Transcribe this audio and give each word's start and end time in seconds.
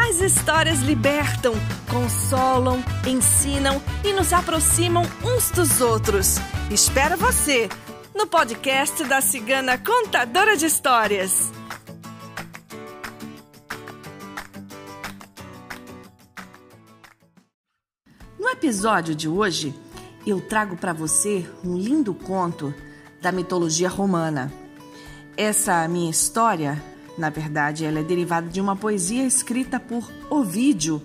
As 0.00 0.20
histórias 0.20 0.78
libertam, 0.78 1.54
consolam, 1.90 2.82
ensinam 3.04 3.82
e 4.04 4.12
nos 4.12 4.32
aproximam 4.32 5.02
uns 5.24 5.50
dos 5.50 5.80
outros. 5.80 6.36
Espero 6.70 7.16
você 7.16 7.68
no 8.14 8.24
podcast 8.24 9.02
da 9.04 9.20
Cigana 9.20 9.76
Contadora 9.76 10.56
de 10.56 10.66
Histórias. 10.66 11.52
No 18.38 18.48
episódio 18.50 19.16
de 19.16 19.28
hoje, 19.28 19.74
eu 20.24 20.40
trago 20.40 20.76
para 20.76 20.92
você 20.92 21.44
um 21.64 21.76
lindo 21.76 22.14
conto 22.14 22.72
da 23.20 23.32
mitologia 23.32 23.88
romana. 23.88 24.50
Essa 25.36 25.86
minha 25.88 26.10
história 26.10 26.82
na 27.18 27.30
verdade, 27.30 27.84
ela 27.84 27.98
é 27.98 28.02
derivada 28.02 28.48
de 28.48 28.60
uma 28.60 28.76
poesia 28.76 29.26
escrita 29.26 29.80
por 29.80 30.08
Ovídio. 30.30 31.02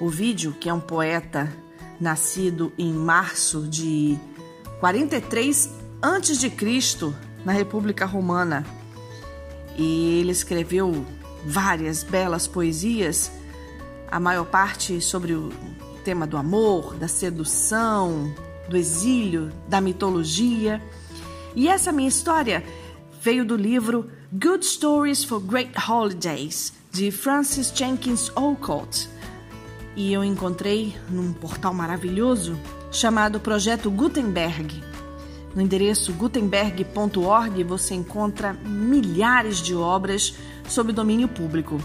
Ovídio, 0.00 0.52
que 0.52 0.68
é 0.68 0.72
um 0.72 0.80
poeta 0.80 1.52
nascido 2.00 2.72
em 2.78 2.92
março 2.92 3.66
de 3.66 4.16
43 4.78 5.70
a.C., 6.00 6.52
na 7.44 7.52
República 7.52 8.06
Romana. 8.06 8.64
E 9.76 10.20
ele 10.20 10.30
escreveu 10.30 11.04
várias 11.44 12.04
belas 12.04 12.46
poesias, 12.46 13.30
a 14.10 14.20
maior 14.20 14.46
parte 14.46 15.00
sobre 15.00 15.34
o 15.34 15.50
tema 16.04 16.26
do 16.26 16.36
amor, 16.36 16.94
da 16.94 17.08
sedução, 17.08 18.32
do 18.68 18.76
exílio, 18.76 19.50
da 19.68 19.80
mitologia. 19.80 20.80
E 21.56 21.66
essa 21.66 21.90
minha 21.90 22.08
história 22.08 22.64
veio 23.20 23.44
do 23.44 23.56
livro 23.56 24.10
Good 24.36 24.66
Stories 24.66 25.22
for 25.22 25.38
Great 25.38 25.70
Holidays, 25.88 26.72
de 26.90 27.12
Francis 27.12 27.70
Jenkins 27.72 28.32
Olcott. 28.34 29.08
E 29.94 30.12
eu 30.12 30.24
encontrei 30.24 30.96
num 31.08 31.32
portal 31.32 31.72
maravilhoso 31.72 32.58
chamado 32.90 33.38
Projeto 33.38 33.88
Gutenberg. 33.88 34.82
No 35.54 35.62
endereço 35.62 36.12
gutenberg.org 36.14 37.62
você 37.62 37.94
encontra 37.94 38.52
milhares 38.54 39.58
de 39.58 39.72
obras 39.72 40.34
sob 40.68 40.92
domínio 40.92 41.28
público. 41.28 41.78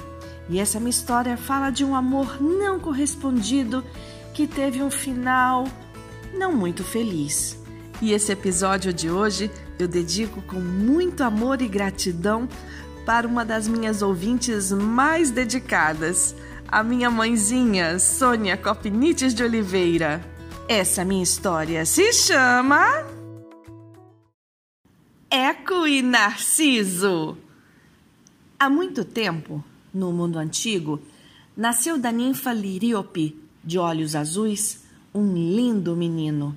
E 0.50 0.60
essa 0.60 0.80
minha 0.80 0.90
história 0.90 1.38
fala 1.38 1.70
de 1.70 1.86
um 1.86 1.94
amor 1.94 2.42
não 2.42 2.80
correspondido 2.80 3.84
que 4.34 4.48
teve 4.48 4.82
um 4.82 4.90
final 4.90 5.66
não 6.34 6.52
muito 6.52 6.84
feliz. 6.84 7.56
E 8.02 8.12
esse 8.12 8.32
episódio 8.32 8.92
de 8.92 9.08
hoje 9.08 9.52
eu 9.80 9.88
dedico 9.88 10.42
com 10.42 10.60
muito 10.60 11.24
amor 11.24 11.62
e 11.62 11.68
gratidão 11.68 12.50
para 13.06 13.26
uma 13.26 13.46
das 13.46 13.66
minhas 13.66 14.02
ouvintes 14.02 14.74
mais 14.74 15.32
dedicadas, 15.32 16.36
a 16.68 16.84
minha 16.84 17.10
mãezinha, 17.10 17.98
Sônia 17.98 18.58
Copinites 18.58 19.34
de 19.34 19.42
Oliveira. 19.42 20.22
Essa 20.68 21.06
minha 21.06 21.24
história 21.24 21.86
se 21.86 22.12
chama 22.12 22.86
Eco 25.32 25.88
e 25.88 26.02
Narciso. 26.02 27.38
Há 28.60 28.70
muito 28.70 29.06
tempo, 29.06 29.64
no 29.94 30.12
mundo 30.12 30.38
antigo, 30.38 31.02
nasceu 31.56 31.98
da 31.98 32.12
ninfa 32.12 32.52
Liríope, 32.52 33.42
de 33.64 33.80
olhos 33.80 34.14
azuis, 34.14 34.84
um 35.16 35.34
lindo 35.34 35.96
menino 35.96 36.54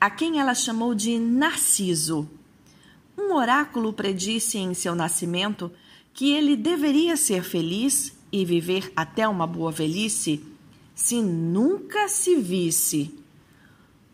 a 0.00 0.08
quem 0.08 0.38
ela 0.38 0.54
chamou 0.54 0.94
de 0.94 1.18
Narciso. 1.18 2.28
Um 3.18 3.34
oráculo 3.34 3.92
predisse 3.92 4.58
em 4.58 4.72
seu 4.74 4.94
nascimento 4.94 5.72
que 6.14 6.32
ele 6.32 6.56
deveria 6.56 7.16
ser 7.16 7.42
feliz 7.42 8.16
e 8.30 8.44
viver 8.44 8.92
até 8.94 9.26
uma 9.26 9.44
boa 9.44 9.72
velhice 9.72 10.44
se 10.94 11.20
nunca 11.20 12.08
se 12.08 12.36
visse. 12.36 13.12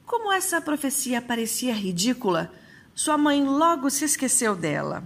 Como 0.06 0.32
essa 0.32 0.59
profecia 0.59 1.20
parecia 1.20 1.75
ridícula, 1.75 2.50
sua 2.94 3.19
mãe 3.19 3.44
logo 3.44 3.91
se 3.91 4.06
esqueceu 4.06 4.56
dela. 4.56 5.04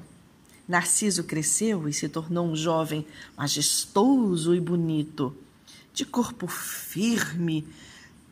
Narciso 0.68 1.24
cresceu 1.24 1.88
e 1.88 1.92
se 1.92 2.08
tornou 2.08 2.46
um 2.46 2.54
jovem 2.54 3.04
majestoso 3.36 4.54
e 4.54 4.60
bonito, 4.60 5.36
de 5.92 6.04
corpo 6.04 6.46
firme, 6.46 7.66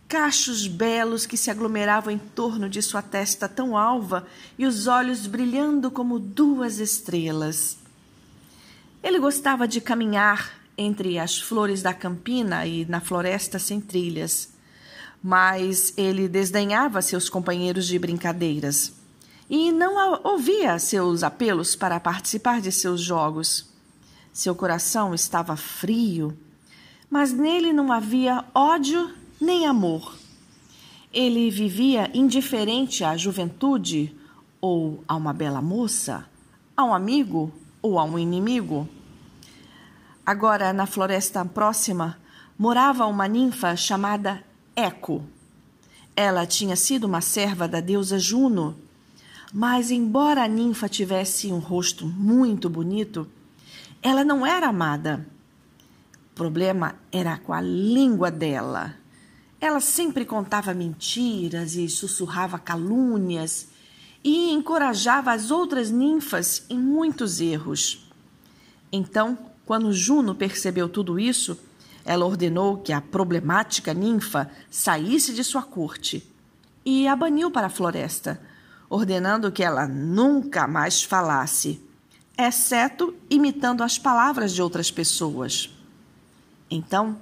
cachos 0.09 0.67
belos 0.67 1.27
que 1.27 1.37
se 1.37 1.51
aglomeravam 1.51 2.13
em 2.13 2.19
torno 2.19 2.69
de 2.69 2.81
sua 2.81 3.03
testa 3.03 3.49
tão 3.49 3.77
alva 3.77 4.27
e 4.59 4.65
os 4.65 4.87
olhos 4.87 5.27
brilhando 5.27 5.91
como 5.91 6.19
duas 6.19 6.79
estrelas. 6.79 7.79
Ele 9.03 9.19
gostava 9.19 9.67
de 9.67 9.81
caminhar 9.81 10.53
entre 10.79 11.19
as 11.19 11.41
flores 11.41 11.83
da 11.83 11.93
campina 11.93 12.67
e 12.67 12.85
na 12.85 13.01
floresta 13.01 13.59
sem 13.59 13.81
trilhas, 13.81 14.51
mas 15.23 15.93
ele 15.97 16.29
desdenhava 16.29 17.03
seus 17.03 17.29
companheiros 17.29 17.87
de 17.87 17.99
brincadeiras 17.99 18.93
e 19.49 19.73
não 19.73 20.21
ouvia 20.25 20.79
seus 20.79 21.23
apelos 21.23 21.75
para 21.75 21.99
participar 21.99 22.61
de 22.61 22.71
seus 22.71 23.01
jogos. 23.01 23.67
Seu 24.33 24.55
coração 24.55 25.15
estava 25.15 25.57
frio, 25.57 26.37
mas 27.09 27.33
nele 27.33 27.73
não 27.73 27.91
havia 27.91 28.45
ódio 28.55 29.11
nem 29.41 29.67
amor. 29.67 30.15
Ele 31.13 31.51
vivia 31.51 32.11
indiferente 32.15 33.05
à 33.05 33.17
juventude 33.17 34.15
ou 34.61 35.03
a 35.07 35.15
uma 35.15 35.33
bela 35.33 35.63
moça, 35.63 36.27
a 36.77 36.85
um 36.85 36.95
amigo 36.95 37.53
ou 37.81 37.99
a 37.99 38.05
um 38.05 38.19
inimigo. 38.19 38.89
Agora, 40.25 40.73
na 40.73 40.87
floresta 40.87 41.45
próxima, 41.45 42.19
morava 42.59 43.07
uma 43.07 43.29
ninfa 43.29 43.77
chamada 43.77 44.43
Eco. 44.75 45.23
Ela 46.15 46.47
tinha 46.47 46.75
sido 46.77 47.05
uma 47.05 47.21
serva 47.21 47.69
da 47.69 47.81
deusa 47.81 48.19
Juno, 48.19 48.77
mas, 49.53 49.91
embora 49.91 50.43
a 50.43 50.49
ninfa 50.49 50.89
tivesse 50.89 51.53
um 51.53 51.59
rosto 51.59 52.07
muito 52.07 52.69
bonito, 52.69 53.29
ela 54.03 54.25
não 54.25 54.45
era 54.45 54.69
amada. 54.69 55.27
O 56.33 56.35
problema 56.35 56.97
era 57.13 57.39
com 57.39 57.53
a 57.53 57.61
língua 57.61 58.31
dela. 58.31 58.95
Ela 59.61 59.81
sempre 59.81 60.25
contava 60.25 60.75
mentiras 60.75 61.77
e 61.77 61.89
sussurrava 61.89 62.59
calúnias 62.59 63.69
e 64.23 64.51
encorajava 64.53 65.33
as 65.33 65.51
outras 65.51 65.91
ninfas 65.91 66.65
em 66.69 66.79
muitos 66.79 67.41
erros. 67.41 68.11
Então, 68.93 69.39
quando 69.65 69.93
Juno 69.93 70.35
percebeu 70.35 70.89
tudo 70.89 71.19
isso, 71.19 71.59
ela 72.05 72.25
ordenou 72.25 72.79
que 72.79 72.93
a 72.93 73.01
problemática 73.01 73.93
ninfa 73.93 74.51
saísse 74.71 75.35
de 75.35 75.43
sua 75.43 75.63
corte 75.63 76.29
e 76.85 77.09
a 77.09 77.17
baniu 77.17 77.51
para 77.51 77.67
a 77.67 77.71
floresta, 77.71 78.41
ordenando 78.89 79.51
que 79.51 79.65
ela 79.65 79.89
nunca 79.89 80.69
mais 80.69 81.03
falasse, 81.03 81.81
exceto 82.39 83.15
imitando 83.29 83.83
as 83.83 83.99
palavras 83.99 84.53
de 84.53 84.63
outras 84.63 84.91
pessoas. 84.91 85.69
Então, 86.71 87.19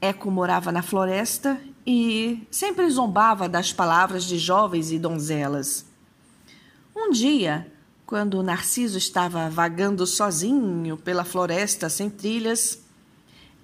Eco 0.00 0.30
morava 0.30 0.70
na 0.70 0.82
floresta 0.82 1.60
e 1.86 2.46
sempre 2.50 2.88
zombava 2.90 3.48
das 3.48 3.72
palavras 3.72 4.24
de 4.24 4.38
jovens 4.38 4.92
e 4.92 4.98
donzelas. 4.98 5.84
Um 6.94 7.10
dia, 7.10 7.70
quando 8.04 8.42
Narciso 8.42 8.98
estava 8.98 9.48
vagando 9.48 10.06
sozinho 10.06 10.96
pela 10.96 11.24
floresta 11.24 11.88
sem 11.88 12.10
trilhas, 12.10 12.80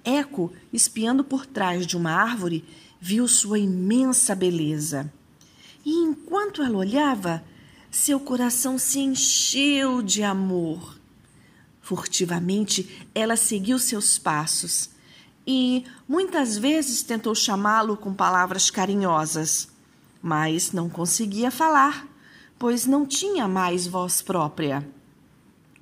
Eco, 0.03 0.53
espiando 0.71 1.23
por 1.23 1.45
trás 1.45 1.85
de 1.85 1.97
uma 1.97 2.11
árvore, 2.11 2.63
viu 2.99 3.27
sua 3.27 3.59
imensa 3.59 4.33
beleza. 4.33 5.11
E 5.85 5.91
enquanto 5.91 6.63
ela 6.63 6.77
olhava, 6.77 7.43
seu 7.91 8.19
coração 8.19 8.77
se 8.77 8.99
encheu 8.99 10.01
de 10.01 10.23
amor. 10.23 10.97
Furtivamente, 11.81 13.07
ela 13.13 13.35
seguiu 13.35 13.77
seus 13.79 14.17
passos 14.17 14.89
e 15.47 15.85
muitas 16.05 16.57
vezes 16.57 17.01
tentou 17.01 17.33
chamá-lo 17.33 17.95
com 17.95 18.13
palavras 18.13 18.69
carinhosas, 18.69 19.69
mas 20.21 20.73
não 20.73 20.89
conseguia 20.89 21.49
falar, 21.49 22.05
pois 22.59 22.85
não 22.85 23.05
tinha 23.05 23.47
mais 23.47 23.87
voz 23.87 24.21
própria. 24.21 24.85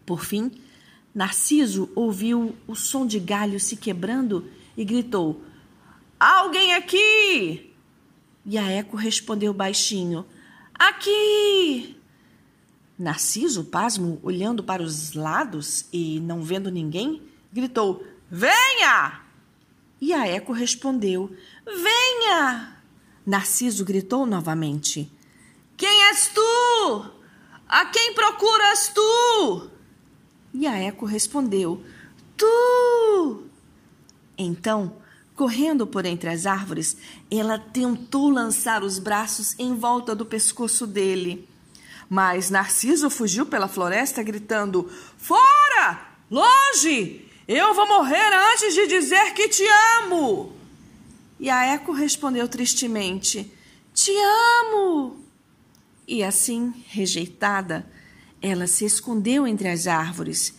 Por 0.06 0.24
fim, 0.24 0.52
Narciso 1.16 1.90
ouviu 1.96 2.56
o 2.68 2.76
som 2.76 3.08
de 3.08 3.20
galho 3.20 3.60
se 3.60 3.76
quebrando 3.76 4.48
e 4.78 4.86
gritou: 4.86 5.42
Alguém 6.20 6.76
aqui! 6.76 7.74
E 8.46 8.60
a 8.60 8.70
Eco 8.70 8.96
respondeu 8.96 9.52
baixinho: 9.52 10.24
Aqui! 10.78 11.98
Narciso, 13.00 13.64
pasmo, 13.64 14.20
olhando 14.22 14.64
para 14.64 14.84
os 14.84 15.14
lados 15.14 15.88
e 15.92 16.20
não 16.20 16.44
vendo 16.44 16.70
ninguém, 16.70 17.24
gritou: 17.52 18.06
Venha! 18.30 19.25
E 20.00 20.14
a 20.14 20.28
Eco 20.28 20.52
respondeu: 20.52 21.36
Venha! 21.66 22.78
Narciso 23.26 23.84
gritou 23.84 24.26
novamente: 24.26 25.12
Quem 25.78 26.04
és 26.10 26.28
tu? 26.28 27.12
A 27.68 27.86
quem 27.86 28.14
procuras 28.14 28.92
tu? 28.94 29.70
E 30.54 30.68
a 30.68 30.78
Eco 30.78 31.06
respondeu: 31.06 31.84
Tu! 32.38 33.44
Então, 34.38 34.98
correndo 35.36 35.88
por 35.88 36.06
entre 36.06 36.30
as 36.30 36.46
árvores, 36.46 36.98
ela 37.32 37.58
tentou 37.58 38.30
lançar 38.30 38.84
os 38.84 39.00
braços 39.00 39.58
em 39.58 39.76
volta 39.76 40.14
do 40.14 40.26
pescoço 40.26 40.86
dele. 40.86 41.48
Mas 42.10 42.50
Narciso 42.50 43.10
fugiu 43.10 43.46
pela 43.46 43.68
floresta 43.68 44.22
gritando: 44.22 44.90
Fora! 45.18 46.16
Longe! 46.30 47.26
Eu 47.48 47.76
vou 47.76 47.88
morrer 47.88 48.34
antes 48.54 48.74
de 48.74 48.88
dizer 48.88 49.34
que 49.36 49.48
te 49.48 49.64
amo! 50.02 50.52
E 51.40 51.48
a 51.48 51.64
Eco 51.66 51.92
respondeu 51.92 52.48
tristemente: 52.48 53.52
Te 53.94 54.12
amo! 54.64 55.24
E 56.08 56.24
assim, 56.24 56.74
rejeitada, 56.88 57.86
ela 58.42 58.66
se 58.66 58.84
escondeu 58.84 59.46
entre 59.46 59.68
as 59.68 59.86
árvores 59.86 60.56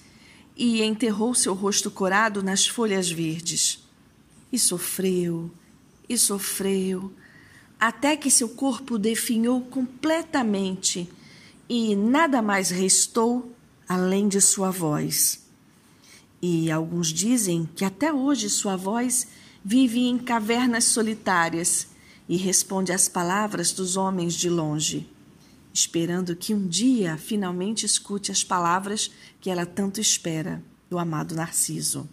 e 0.56 0.80
enterrou 0.80 1.34
seu 1.34 1.54
rosto 1.54 1.90
corado 1.90 2.40
nas 2.40 2.68
folhas 2.68 3.10
verdes. 3.10 3.84
E 4.52 4.58
sofreu, 4.58 5.50
e 6.08 6.16
sofreu, 6.16 7.12
até 7.80 8.16
que 8.16 8.30
seu 8.30 8.50
corpo 8.50 8.96
definhou 8.96 9.60
completamente 9.60 11.10
e 11.68 11.96
nada 11.96 12.40
mais 12.40 12.70
restou 12.70 13.52
além 13.88 14.28
de 14.28 14.40
sua 14.40 14.70
voz. 14.70 15.45
E 16.48 16.70
alguns 16.70 17.08
dizem 17.08 17.68
que 17.74 17.84
até 17.84 18.12
hoje 18.12 18.48
sua 18.48 18.76
voz 18.76 19.26
vive 19.64 20.06
em 20.06 20.16
cavernas 20.16 20.84
solitárias 20.84 21.88
e 22.28 22.36
responde 22.36 22.92
às 22.92 23.08
palavras 23.08 23.72
dos 23.72 23.96
homens 23.96 24.32
de 24.32 24.48
longe, 24.48 25.10
esperando 25.74 26.36
que 26.36 26.54
um 26.54 26.68
dia 26.68 27.16
finalmente 27.18 27.84
escute 27.84 28.30
as 28.30 28.44
palavras 28.44 29.10
que 29.40 29.50
ela 29.50 29.66
tanto 29.66 30.00
espera 30.00 30.62
do 30.88 31.00
amado 31.00 31.34
Narciso. 31.34 32.08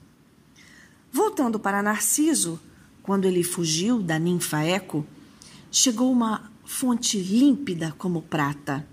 Voltando 1.12 1.60
para 1.60 1.84
Narciso, 1.84 2.60
quando 3.04 3.26
ele 3.26 3.44
fugiu 3.44 4.02
da 4.02 4.18
ninfa 4.18 4.64
Eco, 4.64 5.06
chegou 5.72 6.12
uma 6.12 6.52
fonte 6.66 7.20
límpida 7.20 7.94
como 8.00 8.24
prata. 8.24 8.84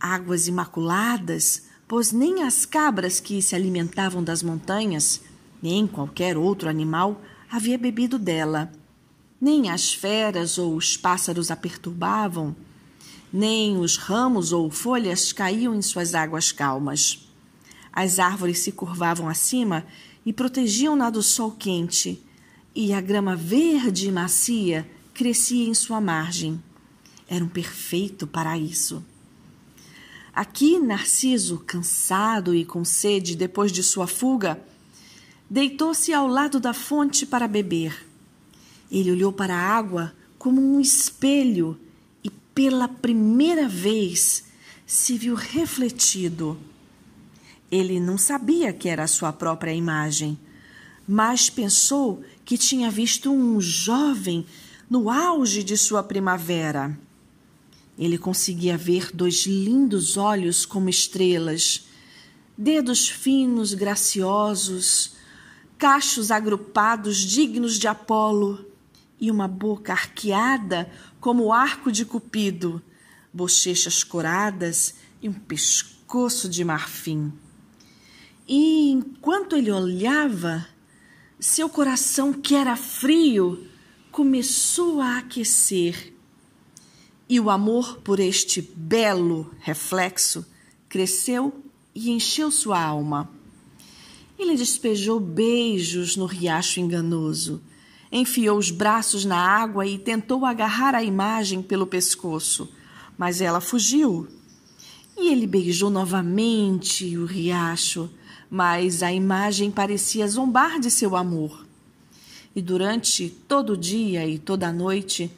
Águas 0.00 0.48
imaculadas 0.48 1.67
pois 1.88 2.12
nem 2.12 2.42
as 2.42 2.66
cabras 2.66 3.18
que 3.18 3.40
se 3.40 3.56
alimentavam 3.56 4.22
das 4.22 4.42
montanhas, 4.42 5.22
nem 5.62 5.86
qualquer 5.86 6.36
outro 6.36 6.68
animal 6.68 7.22
havia 7.50 7.78
bebido 7.78 8.18
dela. 8.18 8.70
Nem 9.40 9.70
as 9.70 9.94
feras 9.94 10.58
ou 10.58 10.76
os 10.76 10.96
pássaros 10.98 11.50
a 11.50 11.56
perturbavam, 11.56 12.54
nem 13.32 13.78
os 13.78 13.96
ramos 13.96 14.52
ou 14.52 14.70
folhas 14.70 15.32
caíam 15.32 15.74
em 15.74 15.80
suas 15.80 16.14
águas 16.14 16.52
calmas. 16.52 17.26
As 17.90 18.18
árvores 18.18 18.58
se 18.58 18.70
curvavam 18.70 19.28
acima 19.28 19.84
e 20.26 20.32
protegiam-na 20.32 21.08
do 21.08 21.22
sol 21.22 21.52
quente, 21.52 22.22
e 22.74 22.92
a 22.92 23.00
grama 23.00 23.34
verde 23.34 24.08
e 24.08 24.12
macia 24.12 24.88
crescia 25.14 25.68
em 25.68 25.74
sua 25.74 26.00
margem. 26.00 26.62
Era 27.26 27.44
um 27.44 27.48
perfeito 27.48 28.26
paraíso. 28.26 29.04
Aqui, 30.38 30.78
Narciso, 30.78 31.58
cansado 31.66 32.54
e 32.54 32.64
com 32.64 32.84
sede 32.84 33.34
depois 33.34 33.72
de 33.72 33.82
sua 33.82 34.06
fuga, 34.06 34.62
deitou-se 35.50 36.14
ao 36.14 36.28
lado 36.28 36.60
da 36.60 36.72
fonte 36.72 37.26
para 37.26 37.48
beber. 37.48 38.06
Ele 38.88 39.10
olhou 39.10 39.32
para 39.32 39.56
a 39.56 39.76
água 39.76 40.14
como 40.38 40.62
um 40.62 40.78
espelho 40.78 41.76
e, 42.22 42.30
pela 42.30 42.86
primeira 42.86 43.66
vez, 43.66 44.44
se 44.86 45.18
viu 45.18 45.34
refletido. 45.34 46.56
Ele 47.68 47.98
não 47.98 48.16
sabia 48.16 48.72
que 48.72 48.88
era 48.88 49.02
a 49.02 49.08
sua 49.08 49.32
própria 49.32 49.74
imagem, 49.74 50.38
mas 51.04 51.50
pensou 51.50 52.22
que 52.44 52.56
tinha 52.56 52.92
visto 52.92 53.32
um 53.32 53.60
jovem 53.60 54.46
no 54.88 55.10
auge 55.10 55.64
de 55.64 55.76
sua 55.76 56.00
primavera. 56.00 56.96
Ele 57.98 58.16
conseguia 58.16 58.76
ver 58.76 59.10
dois 59.12 59.44
lindos 59.44 60.16
olhos 60.16 60.64
como 60.64 60.88
estrelas, 60.88 61.88
dedos 62.56 63.08
finos, 63.08 63.74
graciosos, 63.74 65.16
cachos 65.76 66.30
agrupados 66.30 67.18
dignos 67.18 67.76
de 67.76 67.88
Apolo 67.88 68.64
e 69.20 69.30
uma 69.30 69.48
boca 69.48 69.92
arqueada 69.92 70.88
como 71.18 71.46
o 71.46 71.52
arco 71.52 71.90
de 71.90 72.04
Cupido, 72.04 72.80
bochechas 73.32 74.04
coradas 74.04 74.94
e 75.20 75.28
um 75.28 75.32
pescoço 75.32 76.48
de 76.48 76.64
marfim. 76.64 77.32
E 78.46 78.90
enquanto 78.90 79.56
ele 79.56 79.72
olhava, 79.72 80.66
seu 81.38 81.68
coração, 81.68 82.32
que 82.32 82.54
era 82.54 82.76
frio, 82.76 83.66
começou 84.10 85.00
a 85.00 85.18
aquecer 85.18 86.14
e 87.28 87.38
o 87.38 87.50
amor 87.50 87.98
por 87.98 88.18
este 88.18 88.62
belo 88.62 89.50
reflexo 89.60 90.46
cresceu 90.88 91.62
e 91.94 92.10
encheu 92.10 92.50
sua 92.50 92.82
alma. 92.82 93.30
Ele 94.38 94.56
despejou 94.56 95.20
beijos 95.20 96.16
no 96.16 96.24
riacho 96.24 96.80
enganoso, 96.80 97.60
enfiou 98.10 98.56
os 98.56 98.70
braços 98.70 99.24
na 99.24 99.36
água 99.36 99.86
e 99.86 99.98
tentou 99.98 100.46
agarrar 100.46 100.94
a 100.94 101.02
imagem 101.02 101.60
pelo 101.60 101.86
pescoço, 101.86 102.68
mas 103.18 103.40
ela 103.40 103.60
fugiu. 103.60 104.26
E 105.16 105.32
ele 105.32 105.46
beijou 105.46 105.90
novamente 105.90 107.16
o 107.18 107.26
riacho, 107.26 108.08
mas 108.48 109.02
a 109.02 109.12
imagem 109.12 109.70
parecia 109.70 110.26
zombar 110.28 110.78
de 110.78 110.90
seu 110.90 111.16
amor. 111.16 111.66
E 112.54 112.62
durante 112.62 113.28
todo 113.28 113.74
o 113.74 113.76
dia 113.76 114.26
e 114.26 114.38
toda 114.38 114.68
a 114.68 114.72
noite, 114.72 115.30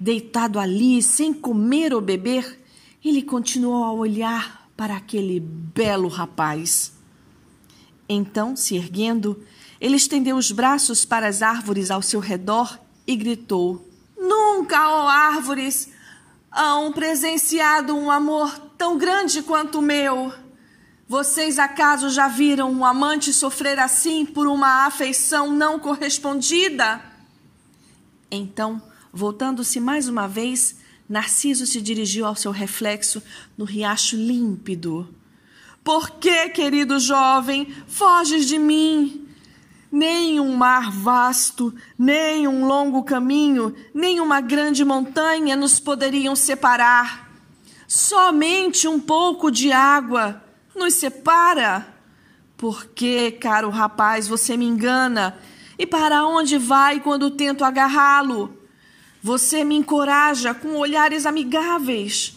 Deitado 0.00 0.58
ali, 0.58 1.02
sem 1.02 1.32
comer 1.32 1.92
ou 1.92 2.00
beber, 2.00 2.62
ele 3.04 3.22
continuou 3.22 3.84
a 3.84 3.92
olhar 3.92 4.68
para 4.76 4.96
aquele 4.96 5.40
belo 5.40 6.08
rapaz. 6.08 6.92
Então, 8.08 8.54
se 8.54 8.76
erguendo, 8.76 9.42
ele 9.80 9.96
estendeu 9.96 10.36
os 10.36 10.52
braços 10.52 11.04
para 11.04 11.26
as 11.26 11.42
árvores 11.42 11.90
ao 11.90 12.00
seu 12.00 12.20
redor 12.20 12.78
e 13.06 13.16
gritou: 13.16 13.88
Nunca, 14.16 14.88
ó 14.88 15.08
árvores, 15.08 15.88
hão 16.50 16.92
presenciado 16.92 17.94
um 17.96 18.10
amor 18.10 18.56
tão 18.78 18.96
grande 18.96 19.42
quanto 19.42 19.78
o 19.78 19.82
meu. 19.82 20.32
Vocês 21.08 21.58
acaso 21.58 22.10
já 22.10 22.28
viram 22.28 22.70
um 22.70 22.84
amante 22.84 23.32
sofrer 23.32 23.78
assim 23.78 24.26
por 24.26 24.46
uma 24.46 24.86
afeição 24.86 25.50
não 25.50 25.78
correspondida? 25.78 27.00
Então, 28.30 28.82
Voltando-se 29.18 29.80
mais 29.80 30.06
uma 30.06 30.28
vez, 30.28 30.76
Narciso 31.08 31.66
se 31.66 31.80
dirigiu 31.80 32.24
ao 32.24 32.36
seu 32.36 32.52
reflexo 32.52 33.20
no 33.56 33.64
riacho 33.64 34.14
límpido. 34.14 35.12
Por 35.82 36.08
que, 36.08 36.50
querido 36.50 37.00
jovem, 37.00 37.66
foges 37.88 38.46
de 38.46 38.56
mim? 38.60 39.26
Nem 39.90 40.38
um 40.38 40.54
mar 40.54 40.92
vasto, 40.92 41.74
nem 41.98 42.46
um 42.46 42.64
longo 42.64 43.02
caminho, 43.02 43.74
nem 43.92 44.20
uma 44.20 44.40
grande 44.40 44.84
montanha 44.84 45.56
nos 45.56 45.80
poderiam 45.80 46.36
separar. 46.36 47.28
Somente 47.88 48.86
um 48.86 49.00
pouco 49.00 49.50
de 49.50 49.72
água 49.72 50.40
nos 50.76 50.94
separa. 50.94 51.92
Por 52.56 52.86
que, 52.86 53.32
caro 53.32 53.68
rapaz, 53.68 54.28
você 54.28 54.56
me 54.56 54.64
engana? 54.64 55.36
E 55.76 55.84
para 55.84 56.24
onde 56.24 56.56
vai 56.56 57.00
quando 57.00 57.32
tento 57.32 57.64
agarrá-lo? 57.64 58.57
Você 59.22 59.64
me 59.64 59.74
encoraja 59.74 60.54
com 60.54 60.76
olhares 60.76 61.26
amigáveis. 61.26 62.34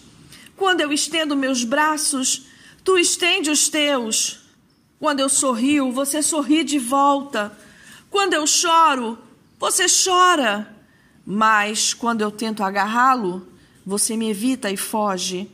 Quando 0.55 0.81
eu 0.81 0.91
estendo 0.91 1.35
meus 1.35 1.63
braços, 1.63 2.47
tu 2.83 2.97
estende 2.97 3.49
os 3.51 3.69
teus. 3.69 4.39
Quando 4.99 5.19
eu 5.19 5.29
sorrio, 5.29 5.91
você 5.91 6.21
sorri 6.21 6.63
de 6.63 6.79
volta. 6.79 7.55
Quando 8.09 8.33
eu 8.33 8.45
choro, 8.47 9.17
você 9.59 9.85
chora. 9.87 10.75
Mas 11.25 11.93
quando 11.93 12.21
eu 12.21 12.31
tento 12.31 12.63
agarrá-lo, 12.63 13.47
você 13.85 14.17
me 14.17 14.29
evita 14.29 14.69
e 14.71 14.77
foge. 14.77 15.49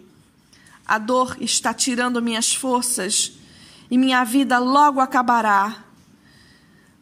A 0.85 0.97
dor 0.97 1.37
está 1.41 1.73
tirando 1.73 2.21
minhas 2.21 2.53
forças 2.53 3.33
e 3.91 3.97
minha 3.97 4.23
vida 4.23 4.57
logo 4.59 5.01
acabará. 5.01 5.83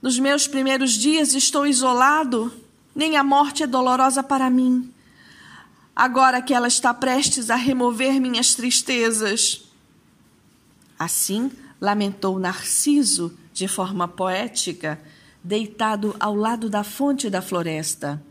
Nos 0.02 0.18
meus 0.18 0.48
primeiros 0.48 0.94
dias 0.94 1.34
estou 1.34 1.66
isolado 1.66 2.52
nem 2.96 3.18
a 3.18 3.24
morte 3.24 3.62
é 3.62 3.68
dolorosa 3.68 4.24
para 4.24 4.50
mim, 4.50 4.90
agora 5.94 6.42
que 6.42 6.54
ela 6.54 6.68
está 6.68 6.94
prestes 6.94 7.50
a 7.50 7.56
remover 7.56 8.22
minhas 8.22 8.56
tristezas. 8.56 9.66
Assim 10.98 11.52
lamentou 11.80 12.40
Narciso 12.40 13.38
de 13.54 13.68
forma 13.68 14.08
poética, 14.08 15.00
deitado 15.44 16.16
ao 16.20 16.36
lado 16.36 16.70
da 16.70 16.84
fonte 16.84 17.30
da 17.30 17.42
floresta. 17.42 18.22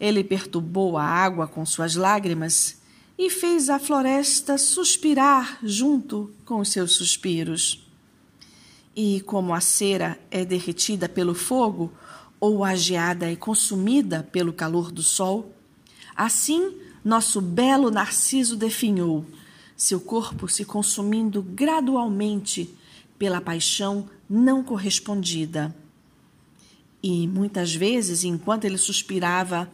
Ele 0.00 0.22
perturbou 0.22 0.96
a 0.96 1.04
água 1.04 1.48
com 1.48 1.66
suas 1.66 1.96
lágrimas 1.96 2.78
e 3.18 3.28
fez 3.28 3.68
a 3.68 3.80
floresta 3.80 4.56
suspirar 4.56 5.58
junto 5.62 6.32
com 6.44 6.60
os 6.60 6.70
seus 6.70 6.94
suspiros. 6.94 7.84
E 8.94 9.20
como 9.22 9.52
a 9.52 9.60
cera 9.60 10.18
é 10.30 10.44
derretida 10.44 11.08
pelo 11.08 11.34
fogo, 11.34 11.92
ou 12.40 12.64
a 12.64 12.74
geada 12.74 13.30
é 13.30 13.36
consumida 13.36 14.22
pelo 14.22 14.52
calor 14.52 14.90
do 14.92 15.02
sol, 15.02 15.54
assim 16.14 16.76
nosso 17.04 17.40
belo 17.40 17.90
Narciso 17.90 18.56
definhou, 18.56 19.24
seu 19.76 20.00
corpo 20.00 20.48
se 20.48 20.64
consumindo 20.64 21.42
gradualmente 21.42 22.74
pela 23.18 23.40
paixão 23.40 24.08
não 24.28 24.62
correspondida. 24.62 25.74
E 27.02 27.26
muitas 27.28 27.74
vezes, 27.74 28.24
enquanto 28.24 28.64
ele 28.64 28.78
suspirava, 28.78 29.70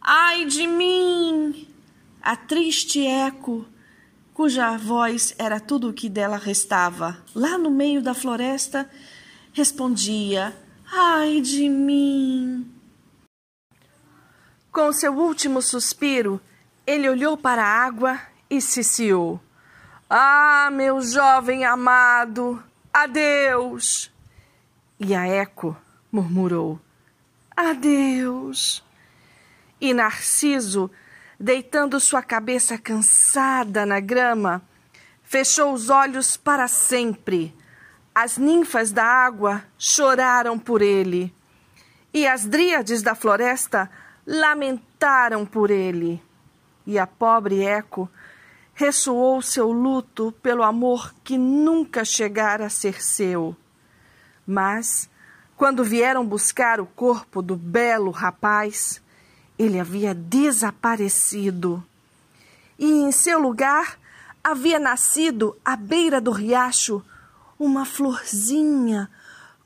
Ai 0.00 0.46
de 0.46 0.66
mim! 0.66 1.68
A 2.22 2.34
triste 2.34 3.06
eco, 3.06 3.66
cuja 4.32 4.76
voz 4.76 5.34
era 5.38 5.60
tudo 5.60 5.90
o 5.90 5.92
que 5.92 6.08
dela 6.08 6.36
restava, 6.36 7.18
lá 7.34 7.58
no 7.58 7.70
meio 7.70 8.02
da 8.02 8.14
floresta, 8.14 8.88
respondia: 9.52 10.56
Ai 10.90 11.42
de 11.42 11.68
mim! 11.68 12.66
Com 14.72 14.90
seu 14.90 15.12
último 15.12 15.60
suspiro, 15.60 16.40
ele 16.86 17.06
olhou 17.10 17.36
para 17.36 17.62
a 17.62 17.84
água 17.84 18.18
e 18.48 18.58
ciciou: 18.58 19.38
Ah, 20.08 20.70
meu 20.72 21.02
jovem 21.02 21.66
amado, 21.66 22.62
adeus! 22.90 24.10
E 24.98 25.14
a 25.14 25.26
eco 25.26 25.76
murmurou: 26.10 26.80
Adeus! 27.54 28.82
E 29.78 29.92
Narciso, 29.92 30.90
deitando 31.38 32.00
sua 32.00 32.22
cabeça 32.22 32.78
cansada 32.78 33.84
na 33.84 34.00
grama, 34.00 34.62
fechou 35.22 35.74
os 35.74 35.90
olhos 35.90 36.38
para 36.38 36.66
sempre. 36.66 37.54
As 38.20 38.36
ninfas 38.36 38.90
da 38.90 39.04
água 39.04 39.62
choraram 39.78 40.58
por 40.58 40.82
ele, 40.82 41.32
e 42.12 42.26
as 42.26 42.44
dríades 42.46 43.00
da 43.00 43.14
floresta 43.14 43.88
lamentaram 44.26 45.46
por 45.46 45.70
ele. 45.70 46.20
E 46.84 46.98
a 46.98 47.06
pobre 47.06 47.62
Eco 47.62 48.10
ressoou 48.74 49.40
seu 49.40 49.70
luto 49.70 50.34
pelo 50.42 50.64
amor 50.64 51.14
que 51.22 51.38
nunca 51.38 52.04
chegara 52.04 52.66
a 52.66 52.68
ser 52.68 53.00
seu. 53.00 53.56
Mas, 54.44 55.08
quando 55.56 55.84
vieram 55.84 56.26
buscar 56.26 56.80
o 56.80 56.86
corpo 56.86 57.40
do 57.40 57.54
belo 57.54 58.10
rapaz, 58.10 59.00
ele 59.56 59.78
havia 59.78 60.12
desaparecido. 60.12 61.84
E 62.76 62.84
em 62.84 63.12
seu 63.12 63.38
lugar 63.38 63.96
havia 64.42 64.80
nascido 64.80 65.56
à 65.64 65.76
beira 65.76 66.20
do 66.20 66.32
riacho 66.32 67.00
uma 67.58 67.84
florzinha 67.84 69.10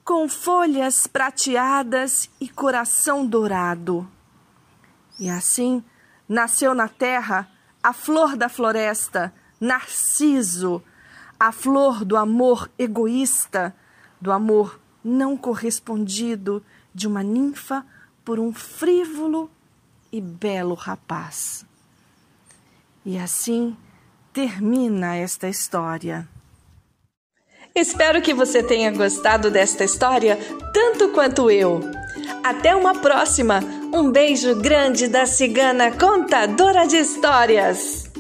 com 0.05 0.29
folhas 0.29 1.07
prateadas 1.07 2.29
e 2.41 2.49
coração 2.49 3.27
dourado. 3.27 4.09
E 5.19 5.29
assim 5.29 5.85
nasceu 6.29 6.75
na 6.75 6.89
terra 6.89 7.49
a 7.83 7.93
flor 7.93 8.37
da 8.37 8.49
floresta, 8.49 9.33
Narciso, 9.61 10.83
a 11.39 11.53
flor 11.53 12.05
do 12.05 12.17
amor 12.17 12.71
egoísta, 12.79 13.75
do 14.21 14.33
amor 14.33 14.81
não 15.05 15.37
correspondido 15.37 16.65
de 16.95 17.07
uma 17.07 17.23
ninfa 17.23 17.85
por 18.25 18.39
um 18.39 18.53
frívolo 18.53 19.51
e 20.11 20.21
belo 20.21 20.75
rapaz. 20.75 21.65
E 23.05 23.19
assim 23.19 23.77
termina 24.33 25.17
esta 25.17 25.49
história. 25.49 26.29
Espero 27.75 28.21
que 28.21 28.35
você 28.35 28.63
tenha 28.63 28.91
gostado 28.91 29.51
desta 29.51 29.83
história 29.83 30.39
tanto 30.75 31.09
quanto 31.09 31.51
eu. 31.51 31.81
Até 32.45 32.75
uma 32.77 32.95
próxima! 32.95 33.61
Um 33.93 34.11
beijo 34.11 34.55
grande 34.57 35.09
da 35.09 35.25
cigana 35.25 35.91
contadora 35.91 36.87
de 36.87 36.99
histórias! 36.99 38.12